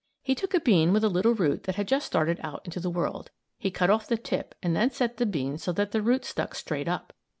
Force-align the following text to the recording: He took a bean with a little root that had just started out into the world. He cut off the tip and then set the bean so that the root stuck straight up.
He 0.23 0.33
took 0.33 0.55
a 0.55 0.59
bean 0.59 0.93
with 0.93 1.03
a 1.03 1.09
little 1.09 1.35
root 1.35 1.65
that 1.65 1.75
had 1.75 1.87
just 1.87 2.07
started 2.07 2.39
out 2.41 2.63
into 2.65 2.79
the 2.79 2.89
world. 2.89 3.29
He 3.59 3.69
cut 3.69 3.91
off 3.91 4.07
the 4.07 4.17
tip 4.17 4.55
and 4.63 4.75
then 4.75 4.89
set 4.89 5.17
the 5.17 5.27
bean 5.27 5.59
so 5.59 5.71
that 5.73 5.91
the 5.91 6.01
root 6.01 6.25
stuck 6.25 6.55
straight 6.55 6.87
up. 6.87 7.13